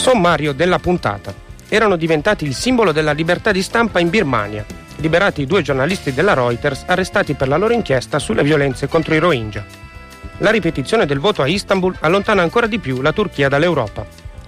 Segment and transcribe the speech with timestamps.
[0.00, 1.34] Sommario della puntata.
[1.68, 4.64] Erano diventati il simbolo della libertà di stampa in Birmania.
[4.96, 9.18] Liberati i due giornalisti della Reuters arrestati per la loro inchiesta sulle violenze contro i
[9.18, 9.62] Rohingya.
[10.38, 14.06] La ripetizione del voto a Istanbul allontana ancora di più la Turchia dall'Europa.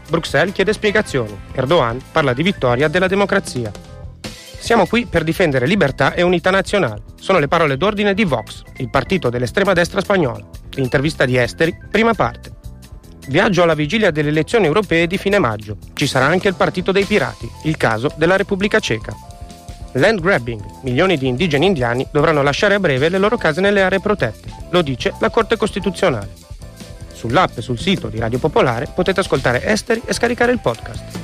[0.09, 1.39] Bruxelles chiede spiegazioni.
[1.53, 3.71] Erdogan parla di vittoria della democrazia.
[4.59, 7.03] Siamo qui per difendere libertà e unità nazionale.
[7.21, 10.47] Sono le parole d'ordine di Vox, il partito dell'estrema destra spagnola.
[10.71, 12.52] L'intervista di Esteri, prima parte.
[13.29, 15.77] Viaggio alla vigilia delle elezioni europee di fine maggio.
[15.95, 19.15] Ci sarà anche il partito dei pirati, il caso della Repubblica Ceca.
[19.93, 20.63] Land grabbing.
[20.83, 24.49] Milioni di indigeni indiani dovranno lasciare a breve le loro case nelle aree protette.
[24.71, 26.31] Lo dice la Corte Costituzionale.
[27.13, 31.21] Sull'app e sul sito di Radio Popolare potete ascoltare Esteri e scaricare il podcast.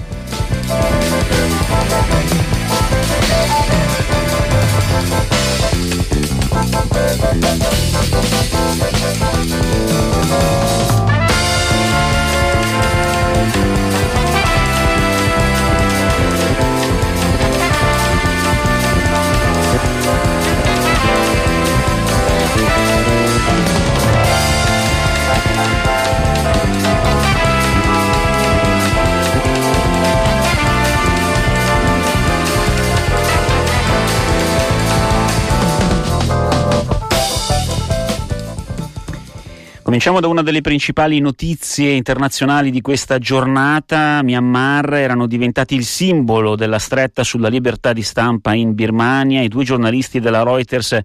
[39.98, 44.22] Cominciamo da una delle principali notizie internazionali di questa giornata.
[44.22, 49.42] Myanmar erano diventati il simbolo della stretta sulla libertà di stampa in Birmania.
[49.42, 50.96] I due giornalisti della Reuters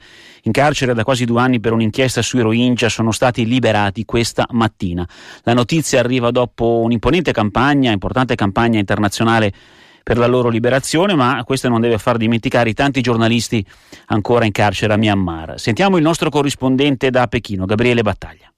[0.44, 5.10] in carcere da quasi due anni per un'inchiesta sui Rohingya sono stati liberati questa mattina.
[5.42, 9.52] La notizia arriva dopo un'imponente campagna, importante campagna internazionale
[10.04, 13.66] per la loro liberazione, ma questo non deve far dimenticare i tanti giornalisti
[14.10, 15.60] ancora in carcere a Myanmar.
[15.60, 18.53] Sentiamo il nostro corrispondente da Pechino, Gabriele Battaglia.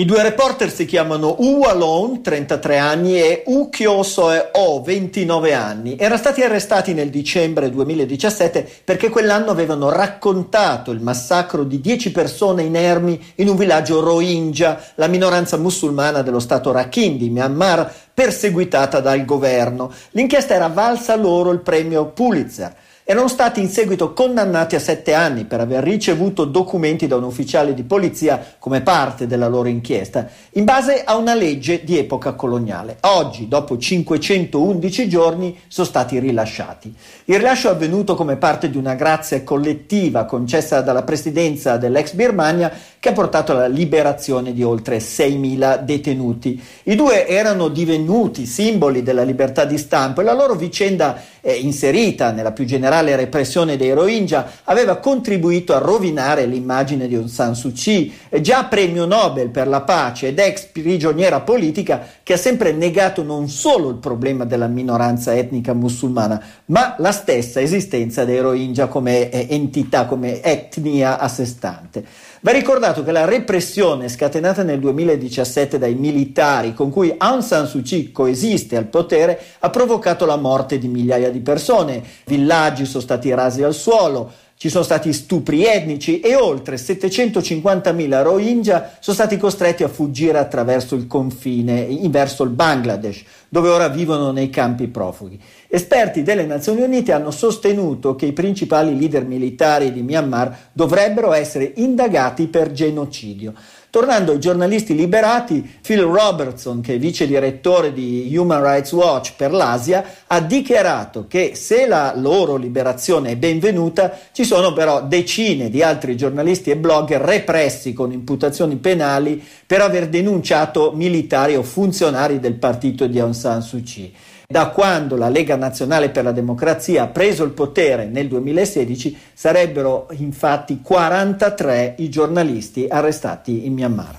[0.00, 5.96] I due reporter si chiamano U Alone, 33 anni, e U Kyosoe O, 29 anni.
[5.98, 12.62] Erano stati arrestati nel dicembre 2017 perché quell'anno avevano raccontato il massacro di 10 persone
[12.62, 19.26] inermi in un villaggio Rohingya, la minoranza musulmana dello stato Rakhine di Myanmar, perseguitata dal
[19.26, 19.92] governo.
[20.12, 22.74] L'inchiesta era valsa loro il premio Pulitzer
[23.10, 27.74] erano stati in seguito condannati a sette anni per aver ricevuto documenti da un ufficiale
[27.74, 32.98] di polizia come parte della loro inchiesta, in base a una legge di epoca coloniale.
[33.00, 36.94] Oggi, dopo 511 giorni, sono stati rilasciati.
[37.24, 42.72] Il rilascio è avvenuto come parte di una grazia collettiva concessa dalla presidenza dell'ex Birmania
[43.00, 46.62] che ha portato alla liberazione di oltre 6.000 detenuti.
[46.84, 52.30] I due erano divenuti simboli della libertà di stampa e la loro vicenda eh, inserita
[52.30, 57.72] nella più generale repressione dei Rohingya aveva contribuito a rovinare l'immagine di Aung San Suu
[57.72, 63.22] Kyi, già premio Nobel per la pace ed ex prigioniera politica che ha sempre negato
[63.22, 69.30] non solo il problema della minoranza etnica musulmana, ma la stessa esistenza dei Rohingya come
[69.30, 72.04] eh, entità, come etnia a sé stante.
[72.42, 77.82] Va ricordato che la repressione scatenata nel 2017 dai militari con cui Aung San Suu
[77.82, 83.30] Kyi coesiste al potere ha provocato la morte di migliaia di persone, villaggi sono stati
[83.34, 89.82] rasi al suolo, ci sono stati stupri etnici e oltre 750.000 Rohingya sono stati costretti
[89.82, 95.38] a fuggire attraverso il confine verso il Bangladesh, dove ora vivono nei campi profughi.
[95.68, 101.72] Esperti delle Nazioni Unite hanno sostenuto che i principali leader militari di Myanmar dovrebbero essere
[101.76, 103.52] indagati per genocidio.
[103.90, 109.50] Tornando ai giornalisti liberati, Phil Robertson, che è vice direttore di Human Rights Watch per
[109.50, 115.82] l'Asia, ha dichiarato che se la loro liberazione è benvenuta, ci sono però decine di
[115.82, 122.54] altri giornalisti e blogger repressi con imputazioni penali per aver denunciato militari o funzionari del
[122.54, 124.14] partito di Aung San Suu Kyi.
[124.46, 130.08] Da quando la Lega Nazionale per la Democrazia ha preso il potere nel 2016 sarebbero
[130.18, 134.18] infatti 43 i giornalisti arrestati in Myanmar.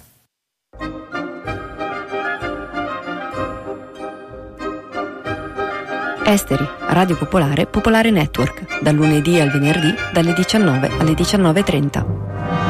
[6.24, 12.61] Esteri, Radio Popolare, Popolare Network, dal lunedì al venerdì dalle 19 alle 19.30.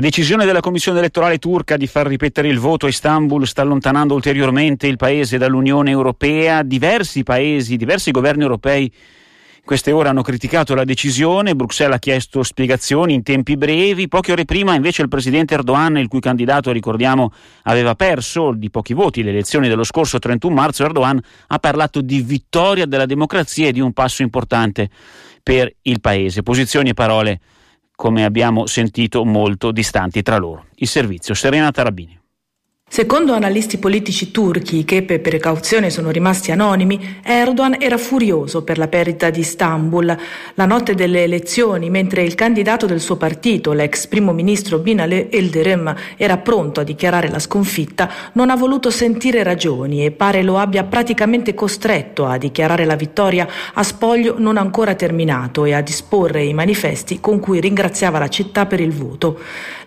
[0.00, 4.14] La decisione della Commissione elettorale turca di far ripetere il voto a Istanbul sta allontanando
[4.14, 6.62] ulteriormente il paese dall'Unione Europea.
[6.62, 12.42] Diversi paesi, diversi governi europei in queste ore hanno criticato la decisione, Bruxelles ha chiesto
[12.42, 17.30] spiegazioni in tempi brevi, poche ore prima invece il presidente Erdogan, il cui candidato ricordiamo
[17.64, 22.22] aveva perso di pochi voti le elezioni dello scorso 31 marzo, Erdogan ha parlato di
[22.22, 24.88] vittoria della democrazia e di un passo importante
[25.42, 26.42] per il paese.
[26.42, 27.40] Posizioni e parole
[28.00, 30.64] come abbiamo sentito, molto distanti tra loro.
[30.76, 32.19] Il servizio Serena Tarabini.
[32.92, 38.88] Secondo analisti politici turchi, che per precauzione sono rimasti anonimi, Erdogan era furioso per la
[38.88, 40.18] perdita di Istanbul.
[40.54, 45.94] La notte delle elezioni, mentre il candidato del suo partito, l'ex primo ministro Binali Elderem,
[46.16, 50.82] era pronto a dichiarare la sconfitta, non ha voluto sentire ragioni e pare lo abbia
[50.82, 56.54] praticamente costretto a dichiarare la vittoria a spoglio non ancora terminato e a disporre i
[56.54, 59.38] manifesti con cui ringraziava la città per il voto.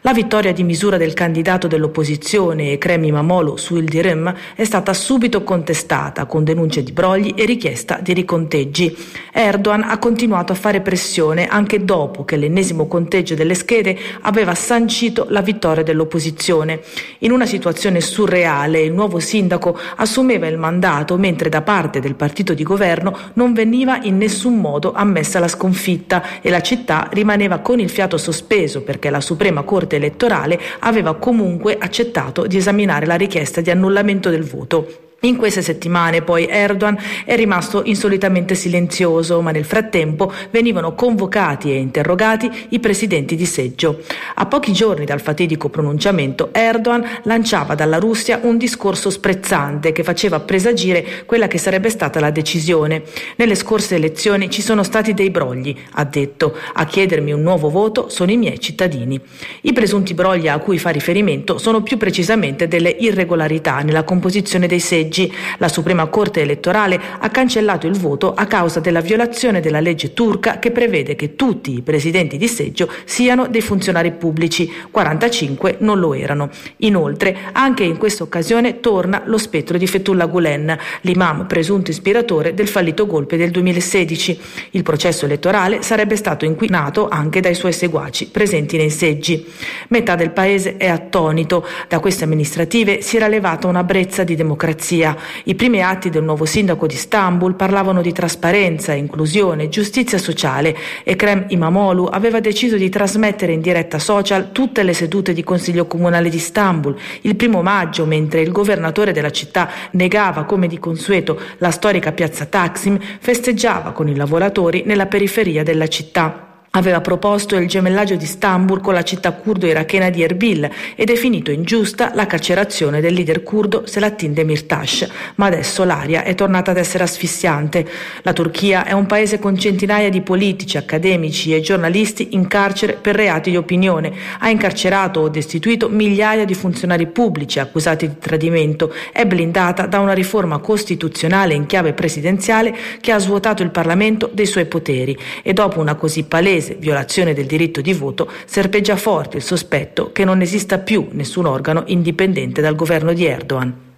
[0.06, 6.26] La vittoria di misura del candidato dell'opposizione, Ekrem Imamoglu, su Ildirem è stata subito contestata
[6.26, 8.94] con denunce di brogli e richiesta di riconteggi.
[9.32, 15.26] Erdogan ha continuato a fare pressione anche dopo che l'ennesimo conteggio delle schede aveva sancito
[15.30, 16.82] la vittoria dell'opposizione.
[17.20, 22.54] In una situazione surreale il nuovo sindaco assumeva il mandato mentre da parte del partito
[22.54, 27.80] di governo non veniva in nessun modo ammessa la sconfitta e la città rimaneva con
[27.80, 33.16] il fiato sospeso perché la Suprema Corte Corte elettorale aveva comunque accettato di esaminare la
[33.16, 35.13] richiesta di annullamento del voto.
[35.26, 41.78] In queste settimane poi Erdogan è rimasto insolitamente silenzioso, ma nel frattempo venivano convocati e
[41.78, 44.02] interrogati i presidenti di seggio.
[44.34, 50.42] A pochi giorni dal fatidico pronunciamento, Erdogan lanciava dalla Russia un discorso sprezzante che faceva
[50.42, 53.04] presagire quella che sarebbe stata la decisione.
[53.38, 56.54] Nelle scorse elezioni ci sono stati dei brogli, ha detto.
[56.74, 59.18] A chiedermi un nuovo voto sono i miei cittadini.
[59.62, 64.82] I presunti brogli a cui fa riferimento sono più precisamente delle irregolarità nella composizione dei
[64.82, 65.32] seggi seggi.
[65.60, 70.58] La Suprema Corte elettorale ha cancellato il voto a causa della violazione della legge turca
[70.58, 76.16] che prevede che tutti i presidenti di seggio siano dei funzionari pubblici, 45 non lo
[76.16, 76.50] erano.
[76.78, 82.68] Inoltre, anche in questa occasione torna lo spettro di Fethullah Gulen, l'imam presunto ispiratore del
[82.68, 84.40] fallito golpe del 2016.
[84.72, 89.46] Il processo elettorale sarebbe stato inquinato anche dai suoi seguaci presenti nei seggi.
[89.90, 91.66] Metà del paese è attonito.
[91.88, 95.18] Da queste amministrative si era levata una brezza di democrazia democrazia.
[95.44, 101.16] I primi atti del nuovo sindaco di Istanbul parlavano di trasparenza, inclusione, giustizia sociale e
[101.16, 106.30] Krem Imamoglu aveva deciso di trasmettere in diretta social tutte le sedute di Consiglio Comunale
[106.30, 111.72] di Istanbul il primo maggio, mentre il governatore della città negava come di consueto la
[111.72, 118.16] storica piazza Taksim, festeggiava con i lavoratori nella periferia della città aveva proposto il gemellaggio
[118.16, 123.44] di Istanbul con la città curdo-irachena di Erbil e definito ingiusta la carcerazione del leader
[123.44, 127.88] curdo Selahattin Demirtas, ma adesso l'aria è tornata ad essere asfissiante.
[128.24, 133.16] La Turchia è un paese con centinaia di politici, accademici e giornalisti in carcere per
[133.16, 134.12] reati di opinione.
[134.40, 138.92] Ha incarcerato o destituito migliaia di funzionari pubblici accusati di tradimento.
[139.12, 144.48] È blindata da una riforma costituzionale in chiave presidenziale che ha svuotato il Parlamento dei
[144.48, 149.38] suoi poteri e dopo una così palese palese violazione del diritto di voto, serpeggia forte
[149.38, 153.92] il sospetto che non esista più nessun organo indipendente dal governo di Erdogan.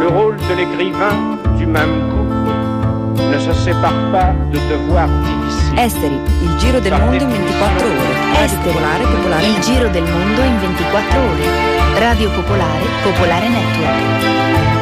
[0.00, 2.26] Le rôle de l'écrivain du même coup
[3.30, 5.78] ne se sépare pas de devoirs difficiles.
[5.78, 8.44] Esteri, il giro del mondo in 24 ore.
[8.44, 11.76] Esteri, popolare, popolare, il giro del mondo in 24 ore.
[11.98, 14.77] Radio Popolare, Popolare Network.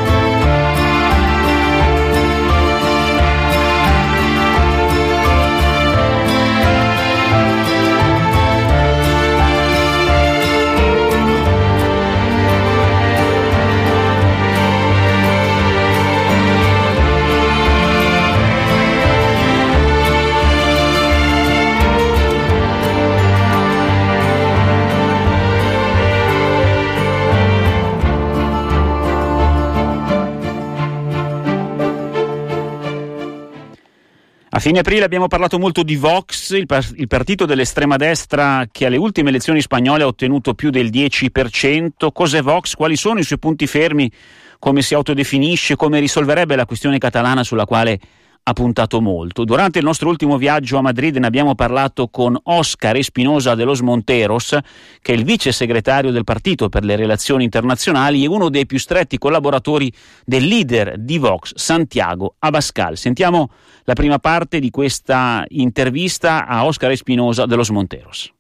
[34.67, 38.97] Fine aprile abbiamo parlato molto di Vox, il, par- il, partito dell'estrema destra che alle
[38.97, 42.09] ultime elezioni spagnole ha ottenuto più del 10%.
[42.13, 42.75] Cos'è Vox?
[42.75, 44.11] Quali sono i suoi punti fermi?
[44.59, 45.77] Come si autodefinisce?
[45.77, 48.01] Come risolverebbe la questione catalana sulla quale
[48.49, 49.45] ha puntato molto.
[49.45, 53.81] Durante il nostro ultimo viaggio a Madrid ne abbiamo parlato con Oscar Espinosa de los
[53.81, 54.57] Monteros,
[55.03, 58.79] che è il vice segretario del partito per le relazioni internazionali e uno dei più
[58.79, 59.93] stretti collaboratori
[60.25, 62.97] del leader di Vox, Santiago Abascal.
[62.97, 63.51] Sentiamo
[63.83, 68.36] la prima parte di questa intervista a Oscar Espinosa de los Monteros.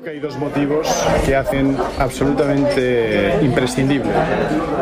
[0.00, 0.88] Creo que hay dos motivos
[1.26, 4.10] que hacen absolutamente imprescindible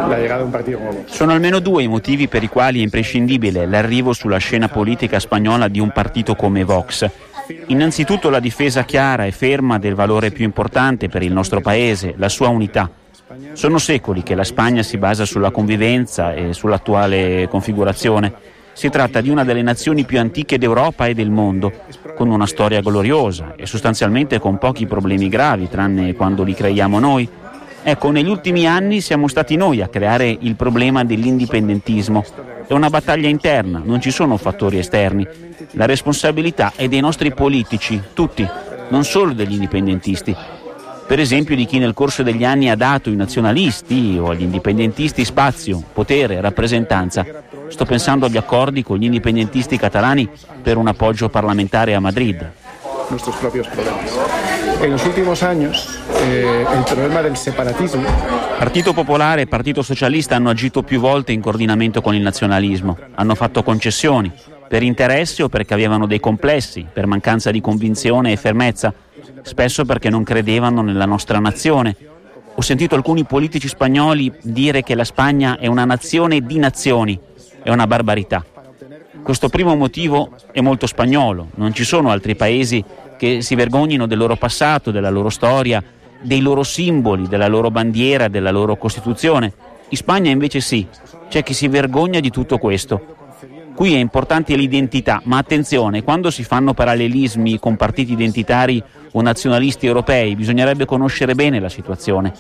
[0.09, 1.11] la llegada de un partido como Vox.
[1.13, 5.67] Sono almeno due i motivi per i quali è imprescindibile l'arrivo sulla scena politica spagnola
[5.67, 7.11] di un partito come Vox.
[7.67, 12.29] Innanzitutto la difesa chiara e ferma del valore più importante per il nostro paese, la
[12.29, 12.89] sua unità.
[13.55, 18.33] Sono secoli che la Spagna si basa sulla convivenza e sull'attuale configurazione.
[18.79, 21.73] Si tratta di una delle nazioni più antiche d'Europa e del mondo,
[22.15, 27.29] con una storia gloriosa e sostanzialmente con pochi problemi gravi, tranne quando li creiamo noi.
[27.83, 32.25] Ecco, negli ultimi anni siamo stati noi a creare il problema dell'indipendentismo.
[32.69, 35.27] È una battaglia interna, non ci sono fattori esterni.
[35.73, 38.49] La responsabilità è dei nostri politici, tutti,
[38.91, 40.37] non solo degli indipendentisti.
[41.09, 45.25] Per esempio di chi nel corso degli anni ha dato ai nazionalisti o agli indipendentisti
[45.25, 47.27] spazio, potere, rappresentanza.
[47.69, 50.29] Sto pensando agli accordi con gli indipendentisti catalani
[50.63, 52.47] per un appoggio parlamentare a Madrid.
[53.11, 54.11] nuestros propios problemas.
[54.83, 58.05] En los últimos años, eh, el problema del separatismo
[58.59, 63.35] Partito Popolare e Partito Socialista hanno agito più volte in coordinamento con il nazionalismo, hanno
[63.35, 64.33] fatto concessioni,
[64.69, 68.93] per interesse o perché avevano dei complessi, per mancanza di convinzione e fermezza,
[69.43, 71.97] spesso perché non credevano nella nostra nazione.
[72.55, 77.19] Ho sentito alcuni politici spagnoli dire che la Spagna è una nazione di nazioni,
[77.69, 78.43] è una barbarità.
[79.23, 82.83] Questo primo motivo è molto spagnolo, non ci sono altri paesi
[83.19, 85.85] che si vergognino del loro passato, della loro storia,
[86.23, 89.53] dei loro simboli, della loro bandiera, della loro Costituzione.
[89.91, 90.87] In Spagna invece sì,
[91.29, 93.17] c'è chi si vergogna di tutto questo.
[93.75, 98.83] Qui è importante l'identità, ma attenzione, quando si fanno parallelismi con partiti identitari
[99.13, 102.33] o nazionalisti europei, bisognerebbe conoscere bene la situazione.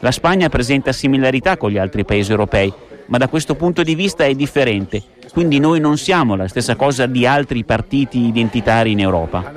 [0.00, 2.70] La Spagna presenta similarità con gli altri paesi europei,
[3.06, 5.02] ma da questo punto di vista è differente.
[5.32, 9.52] Quindi noi non siamo la stessa cosa di altri partiti identitari in Europa.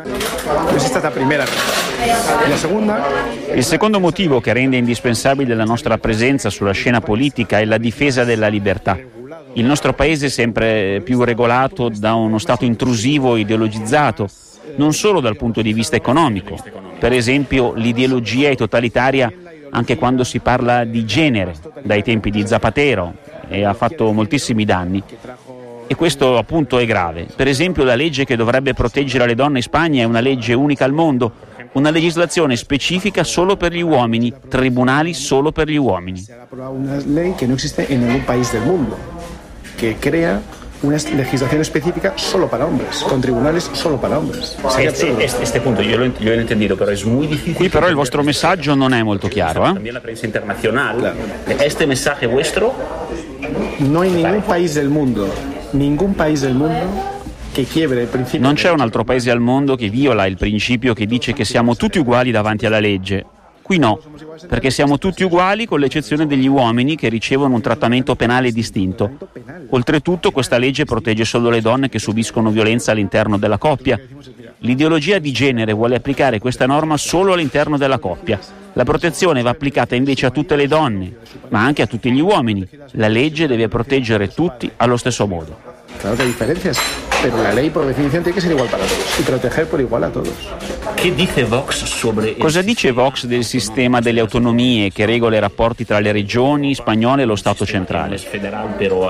[3.54, 8.24] Il secondo motivo che rende indispensabile la nostra presenza sulla scena politica è la difesa
[8.24, 8.98] della libertà.
[9.54, 14.28] Il nostro paese è sempre più regolato da uno Stato intrusivo e ideologizzato,
[14.76, 16.58] non solo dal punto di vista economico.
[17.00, 19.32] Per esempio l'ideologia è totalitaria
[19.72, 21.54] anche quando si parla di genere,
[21.84, 23.14] dai tempi di Zapatero,
[23.50, 25.04] e ha fatto moltissimi danni.
[25.88, 27.26] E questo appunto è grave.
[27.36, 30.86] Per esempio la legge che dovrebbe proteggere le donne in Spagna è una legge unica
[30.86, 31.32] al mondo,
[31.74, 36.24] una legislazione specifica solo per gli uomini, tribunali solo per gli uomini.
[36.52, 38.98] una ley que no existe en ningún país del mundo,
[39.78, 40.42] que crea
[40.82, 44.58] una legislación específica solo para hombres, con tribunales solo para hombres.
[44.70, 45.20] Sería absurdo.
[45.20, 47.56] este punto yo lo, he entendido, però è molto difficile.
[47.56, 49.66] Qui però il vostro messaggio non è molto chiaro.
[49.66, 49.74] Eh?
[49.74, 51.14] también la prensa internacional.
[51.60, 52.74] Este mensaje vuestro
[53.80, 55.28] No hay ningún país del mundo,
[55.74, 56.86] ningún país del mundo
[57.54, 58.46] que quiebre el principio.
[58.46, 61.76] Non c'è un altro paese al mondo che viola il principio che dice che siamo
[61.76, 63.26] tutti uguali davanti alla legge.
[63.70, 64.00] Qui no,
[64.48, 69.16] perché siamo tutti uguali con l'eccezione degli uomini che ricevono un trattamento penale distinto.
[69.70, 74.00] Oltretutto questa legge protegge solo le donne che subiscono violenza all'interno della coppia.
[74.62, 78.40] L'ideologia di genere vuole applicare questa norma solo all'interno della coppia.
[78.74, 81.18] La protezione va applicata invece a tutte le donne,
[81.50, 82.68] ma anche a tutti gli uomini.
[82.94, 85.69] La legge deve proteggere tutti allo stesso modo.
[86.00, 86.80] Claro que hay diferencias,
[87.22, 90.04] pero la ley por definición tiene que ser igual para todos y proteger por igual
[90.06, 90.34] a todos.
[90.96, 95.86] ¿Qué dice Vox sobre Cosa dice Vox del sistema delle autonomie che regola i rapporti
[95.86, 98.18] tra le regioni spagnole e lo Stato centrale?
[98.18, 99.10] federal, pero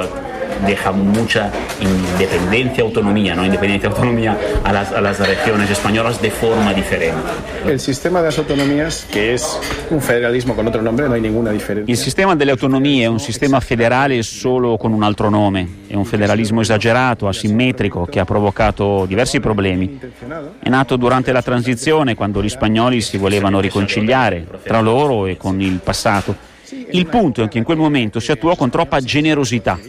[0.65, 1.51] deja mucha
[1.81, 3.45] independencia, autonomía, ¿no?
[3.45, 7.17] Independencia, autonomía a las, a las regiones españolas de forma diferente.
[7.65, 11.51] El sistema de las autonomías, que es un federalismo con otro nombre, no hay ninguna
[11.51, 11.91] diferencia.
[11.91, 16.05] Il sistema delle autonomie è un sistema federale solo con un altro nome, è un
[16.05, 19.99] federalismo esagerato, asimmetrico, che ha provocato diversi problemi.
[20.59, 25.59] È nato durante la transizione, quando gli spagnoli si volevano riconciliare tra loro e con
[25.61, 26.35] il passato.
[26.91, 29.79] Il punto è che in quel momento si attuò con troppa generosità,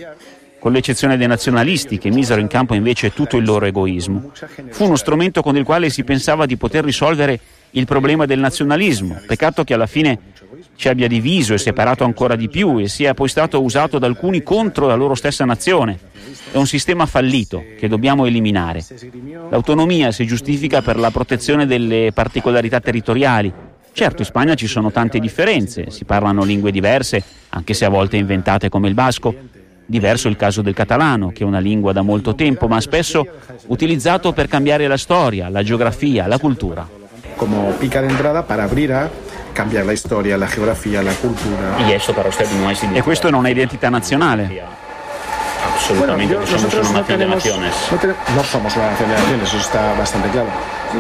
[0.61, 4.31] con l'eccezione dei nazionalisti che misero in campo invece tutto il loro egoismo.
[4.69, 7.41] Fu uno strumento con il quale si pensava di poter risolvere
[7.71, 10.19] il problema del nazionalismo, peccato che alla fine
[10.77, 14.43] ci abbia diviso e separato ancora di più e sia poi stato usato da alcuni
[14.43, 15.99] contro la loro stessa nazione.
[16.53, 18.85] È un sistema fallito che dobbiamo eliminare.
[19.51, 23.53] L'autonomia si giustifica per la protezione delle particolarità territoriali.
[23.93, 28.17] Certo, in Spagna ci sono tante differenze, si parlano lingue diverse, anche se a volte
[28.17, 29.35] inventate come il basco,
[29.91, 33.27] Diverso il caso del catalano, che è una lingua da molto tempo, ma spesso
[33.67, 36.87] utilizzato per cambiare la storia, la geografia, la cultura.
[37.35, 39.11] Come pica de entrada para abrir a
[39.53, 41.77] cambiare la storia, la geografia, la cultura.
[42.93, 44.63] E questo non è identità nazionale.
[45.75, 47.91] Absolutamente, bueno, yo, somos una naciones.
[47.91, 50.49] No, tenemos, no somos una eso está bastante claro.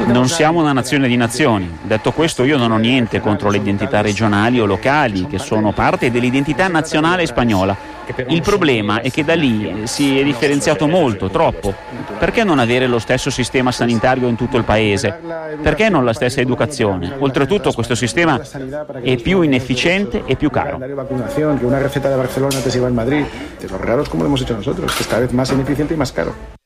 [0.06, 1.70] Non siamo una nazione di nazioni.
[1.82, 6.10] Detto questo, io non ho niente contro le identità regionali o locali, che sono parte
[6.10, 7.89] dell'identità nazionale spagnola.
[8.28, 11.74] Il problema è che da lì si è differenziato molto, troppo.
[12.18, 15.18] Perché non avere lo stesso sistema sanitario in tutto il paese?
[15.62, 17.14] Perché non la stessa educazione?
[17.18, 18.40] Oltretutto questo sistema
[19.02, 20.76] è più inefficiente e più caro.
[20.76, 23.26] Una receta de Barcelona te si va en Madrid.
[23.58, 25.96] De los raros como lo hemos hecho nosotros, que es cada vez más ineficiente y
[25.96, 26.59] más caro.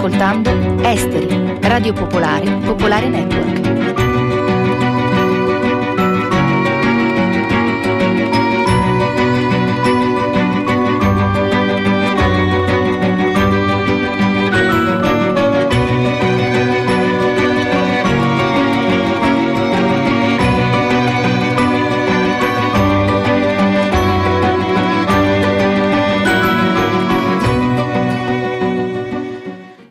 [0.00, 0.50] Ascoltando
[0.82, 3.99] Esteri, Radio Popolare, Popolare Network.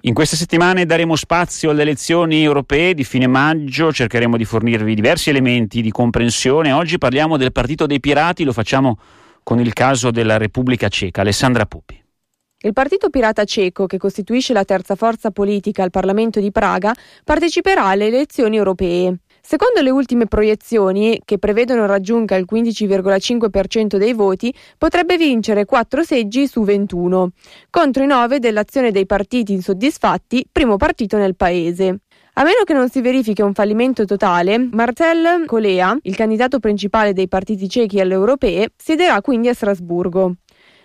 [0.09, 5.29] In queste settimane daremo spazio alle elezioni europee di fine maggio, cercheremo di fornirvi diversi
[5.29, 6.71] elementi di comprensione.
[6.71, 8.97] Oggi parliamo del Partito dei Pirati, lo facciamo
[9.43, 11.21] con il caso della Repubblica Ceca.
[11.21, 12.03] Alessandra Pupi.
[12.61, 16.91] Il Partito Pirata Ceco, che costituisce la terza forza politica al Parlamento di Praga,
[17.23, 19.15] parteciperà alle elezioni europee.
[19.49, 26.45] Secondo le ultime proiezioni, che prevedono raggiunga il 15,5% dei voti, potrebbe vincere 4 seggi
[26.45, 27.31] su 21,
[27.71, 32.01] contro i 9 dell'azione dei partiti insoddisfatti, primo partito nel paese.
[32.33, 37.27] A meno che non si verifichi un fallimento totale, Marcel Colea, il candidato principale dei
[37.27, 40.31] partiti cechi alle europee, siederà quindi a Strasburgo.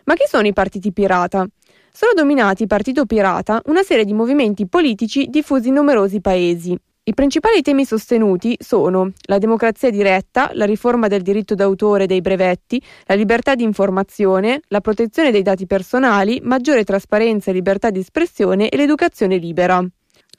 [0.05, 1.47] Ma chi sono i partiti pirata?
[1.93, 6.75] Sono dominati Partito Pirata una serie di movimenti politici diffusi in numerosi paesi.
[7.07, 12.83] I principali temi sostenuti sono la democrazia diretta, la riforma del diritto d'autore dei brevetti,
[13.05, 18.71] la libertà di informazione, la protezione dei dati personali, maggiore trasparenza e libertà di espressione
[18.71, 19.87] e l'educazione libera.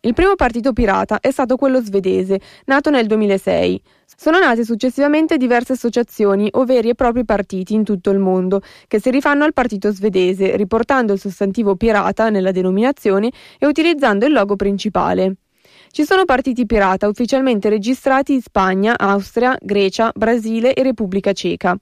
[0.01, 3.81] Il primo partito pirata è stato quello svedese, nato nel 2006.
[4.17, 8.99] Sono nate successivamente diverse associazioni o veri e propri partiti in tutto il mondo, che
[8.99, 14.55] si rifanno al partito svedese, riportando il sostantivo pirata nella denominazione e utilizzando il logo
[14.55, 15.35] principale.
[15.95, 21.73] Ci sono partiti pirata ufficialmente registrati in Spagna, Austria, Grecia, Brasile e Repubblica Ceca.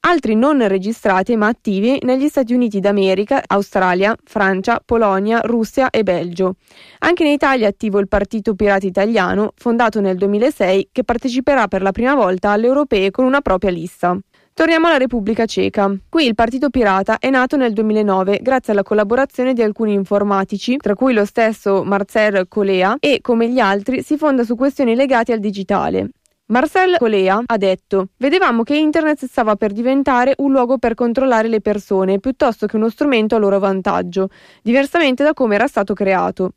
[0.00, 6.56] Altri non registrati ma attivi negli Stati Uniti d'America, Australia, Francia, Polonia, Russia e Belgio.
[6.98, 11.80] Anche in Italia è attivo il Partito Pirata Italiano, fondato nel 2006, che parteciperà per
[11.80, 14.14] la prima volta alle europee con una propria lista.
[14.56, 15.92] Torniamo alla Repubblica Ceca.
[16.08, 20.94] Qui il Partito Pirata è nato nel 2009 grazie alla collaborazione di alcuni informatici, tra
[20.94, 25.40] cui lo stesso Marcel Colea, e come gli altri si fonda su questioni legate al
[25.40, 26.10] digitale.
[26.46, 31.60] Marcel Colea ha detto: Vedevamo che Internet stava per diventare un luogo per controllare le
[31.60, 34.28] persone piuttosto che uno strumento a loro vantaggio,
[34.62, 36.52] diversamente da come era stato creato.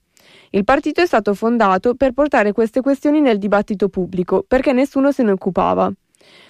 [0.52, 5.24] Il partito è stato fondato per portare queste questioni nel dibattito pubblico, perché nessuno se
[5.24, 5.92] ne occupava.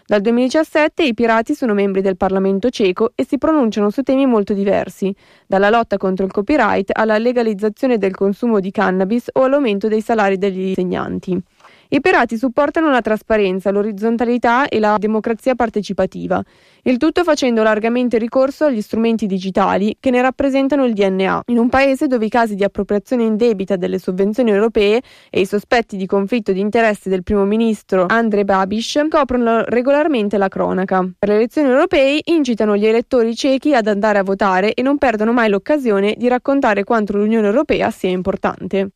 [0.06, 4.54] Dal 2017 i pirati sono membri del Parlamento ceco e si pronunciano su temi molto
[4.54, 5.13] diversi,
[5.46, 10.38] dalla lotta contro il copyright alla legalizzazione del consumo di cannabis o all'aumento dei salari
[10.38, 11.42] degli insegnanti.
[11.89, 16.43] I pirati supportano la trasparenza, l'orizzontalità e la democrazia partecipativa,
[16.84, 21.69] il tutto facendo largamente ricorso agli strumenti digitali che ne rappresentano il DNA, in un
[21.69, 26.52] paese dove i casi di appropriazione indebita delle sovvenzioni europee e i sospetti di conflitto
[26.52, 31.08] di interesse del primo ministro Andrej Babiš coprono regolarmente la cronaca.
[31.17, 35.32] Per le elezioni europee incitano gli elettori cechi ad andare a votare e non perdono
[35.34, 38.91] mai l'occasione di raccontare quanto l'Unione Europea sia importante.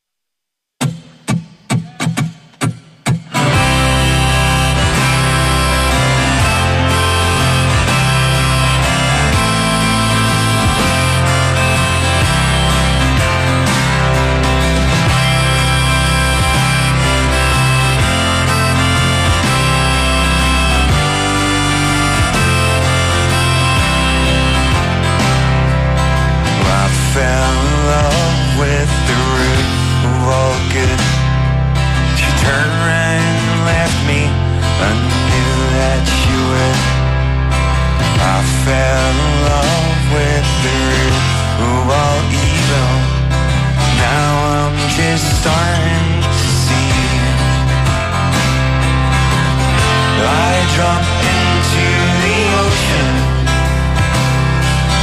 [50.75, 51.85] drop into
[52.23, 53.13] the ocean,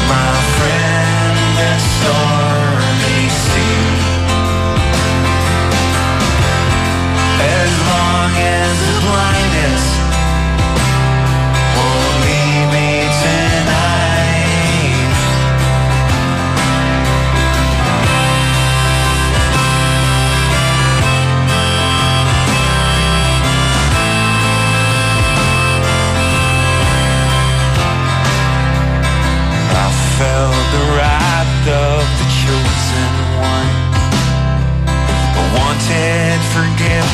[0.08, 2.37] my friend, that's all.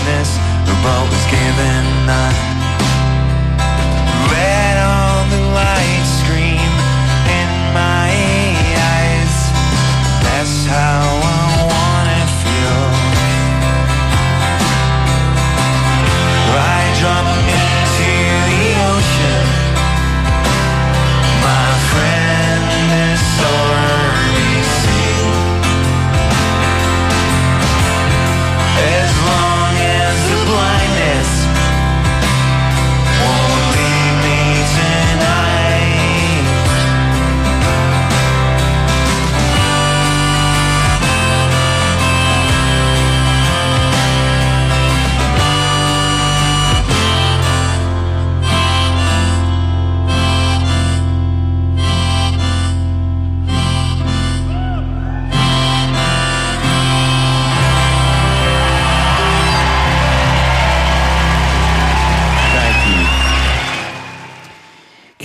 [0.05, 0.37] This
[0.69, 1.85] the boat was given.
[2.11, 2.54] I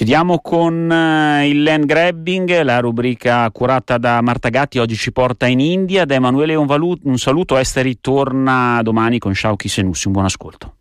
[0.10, 5.46] Chiudiamo con uh, il land grabbing, la rubrica curata da Marta Gatti, oggi ci porta
[5.46, 6.06] in India.
[6.06, 10.78] Da Emanuele un, valut- un saluto, Esteri torna domani con Shauki Senussi, un buon ascolto.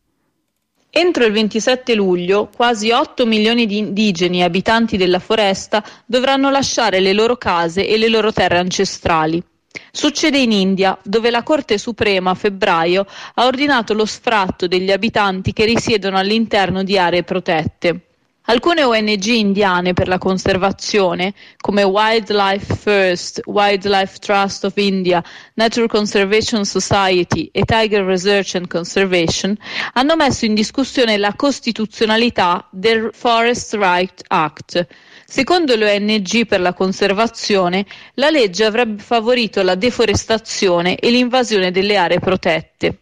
[0.89, 7.13] Entro il 27 luglio quasi 8 milioni di indigeni abitanti della foresta dovranno lasciare le
[7.13, 9.45] loro case e le loro terre ancestrali.
[9.93, 15.53] Succede in India, dove la Corte Suprema a febbraio ha ordinato lo sfratto degli abitanti
[15.53, 18.05] che risiedono all'interno di aree protette.
[18.51, 26.65] Alcune ONG indiane per la conservazione, come Wildlife First, Wildlife Trust of India, Nature Conservation
[26.65, 29.55] Society e Tiger Research and Conservation,
[29.93, 34.87] hanno messo in discussione la costituzionalità del Forest Right Act.
[35.27, 37.85] Secondo l'ONG per la conservazione,
[38.15, 43.01] la legge avrebbe favorito la deforestazione e l'invasione delle aree protette.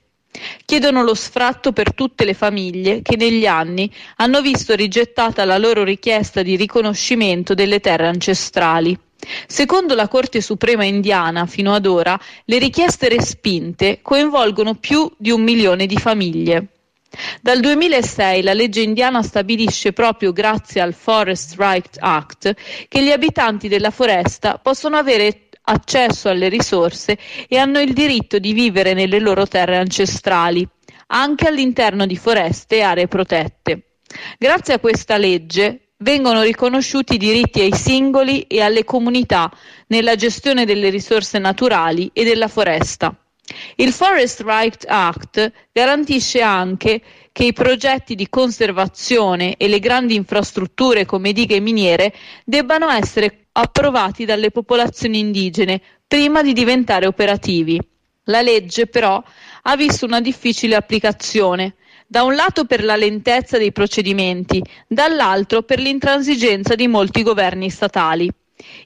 [0.65, 5.85] Chiedono lo sfratto per tutte le famiglie che negli anni hanno visto rigettata la loro
[5.85, 8.99] richiesta di riconoscimento delle terre ancestrali.
[9.47, 15.43] Secondo la Corte Suprema indiana, fino ad ora, le richieste respinte coinvolgono più di un
[15.43, 16.69] milione di famiglie.
[17.41, 22.55] Dal 2006 la legge indiana stabilisce proprio grazie al Forest Right Act
[22.89, 28.53] che gli abitanti della foresta possono avere accesso alle risorse e hanno il diritto di
[28.53, 30.67] vivere nelle loro terre ancestrali,
[31.09, 33.99] anche all'interno di foreste e aree protette.
[34.39, 39.51] Grazie a questa legge vengono riconosciuti i diritti ai singoli e alle comunità
[39.89, 43.17] nella gestione delle risorse naturali e della foresta.
[43.77, 47.01] Il Forest Right Act garantisce anche
[47.31, 52.13] che i progetti di conservazione e le grandi infrastrutture come dighe miniere
[52.45, 57.81] debbano essere approvati dalle popolazioni indigene prima di diventare operativi.
[58.25, 59.23] La legge però
[59.63, 65.81] ha visto una difficile applicazione, da un lato per la lentezza dei procedimenti, dall'altro per
[65.81, 68.31] l'intransigenza di molti governi statali.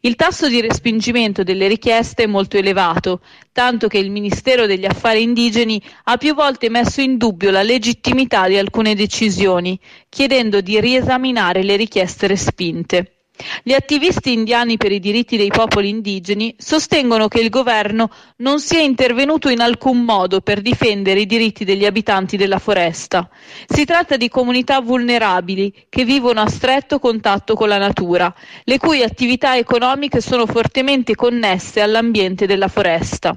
[0.01, 3.21] Il tasso di respingimento delle richieste è molto elevato,
[3.53, 8.47] tanto che il Ministero degli Affari Indigeni ha più volte messo in dubbio la legittimità
[8.47, 9.79] di alcune decisioni,
[10.09, 13.20] chiedendo di riesaminare le richieste respinte.
[13.63, 18.81] Gli attivisti indiani per i diritti dei popoli indigeni sostengono che il governo non sia
[18.81, 23.29] intervenuto in alcun modo per difendere i diritti degli abitanti della foresta.
[23.67, 28.33] Si tratta di comunità vulnerabili che vivono a stretto contatto con la natura,
[28.65, 33.37] le cui attività economiche sono fortemente connesse all'ambiente della foresta.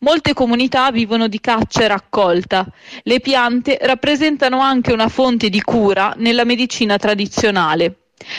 [0.00, 2.66] Molte comunità vivono di caccia e raccolta.
[3.02, 7.94] Le piante rappresentano anche una fonte di cura nella medicina tradizionale.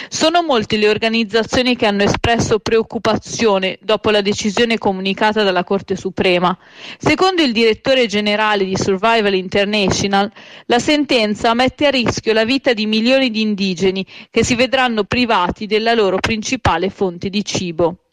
[0.10, 6.56] Sono molte le organizzazioni che hanno espresso preoccupazione dopo la decisione comunicata dalla Corte Suprema.
[7.00, 10.32] Secondo il direttore generale di Survival International,
[10.68, 15.66] la sentenza mette a rischio la vita di milioni di indigeni che si vedranno privati
[15.66, 18.11] della loro principale fonte di cibo.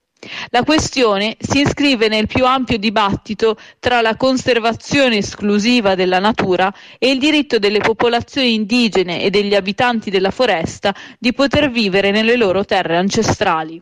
[0.50, 7.10] La questione si iscrive nel più ampio dibattito tra la conservazione esclusiva della natura e
[7.10, 12.64] il diritto delle popolazioni indigene e degli abitanti della foresta di poter vivere nelle loro
[12.64, 13.80] terre ancestrali.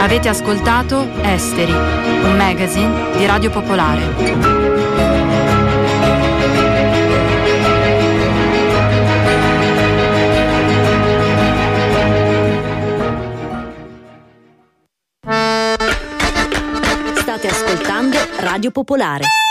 [0.00, 4.63] Avete ascoltato Esteri, un magazine di Radio Popolare.
[18.54, 19.43] Radio Popolare.